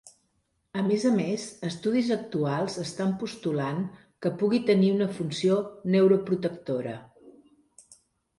A 0.83 0.83
més 0.85 1.03
a 1.09 1.09
més, 1.17 1.43
estudis 1.67 2.09
actuals 2.15 2.77
estan 2.83 3.11
postulant 3.25 3.83
que 4.27 4.33
pugui 4.41 4.61
tenir 4.71 4.91
una 4.95 5.09
funció 5.19 5.59
neuroprotectora. 5.99 6.97